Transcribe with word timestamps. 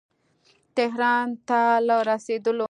تهران 0.77 1.27
ته 1.47 1.61
له 1.87 1.97
رسېدلو. 2.09 2.59